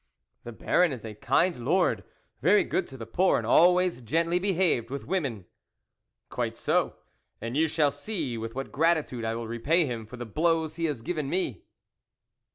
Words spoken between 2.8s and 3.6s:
to the poor, and